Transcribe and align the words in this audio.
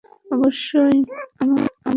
অবশ্যই, 0.31 0.97
আমার 1.41 1.59
মা। 1.65 1.89